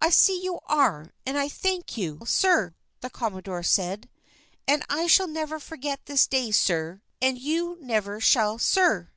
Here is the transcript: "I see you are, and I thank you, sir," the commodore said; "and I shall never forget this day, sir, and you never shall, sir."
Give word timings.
"I 0.00 0.08
see 0.08 0.42
you 0.42 0.60
are, 0.64 1.12
and 1.26 1.36
I 1.36 1.46
thank 1.46 1.94
you, 1.98 2.20
sir," 2.24 2.74
the 3.02 3.10
commodore 3.10 3.62
said; 3.62 4.08
"and 4.66 4.82
I 4.88 5.06
shall 5.06 5.26
never 5.28 5.60
forget 5.60 6.06
this 6.06 6.26
day, 6.26 6.52
sir, 6.52 7.02
and 7.20 7.36
you 7.36 7.76
never 7.78 8.18
shall, 8.18 8.58
sir." 8.58 9.10